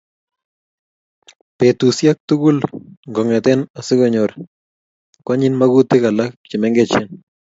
[1.57, 2.57] Betusiek tugul
[3.11, 4.31] ngotet asikonyor
[5.25, 6.93] konyi magutik alak chemengech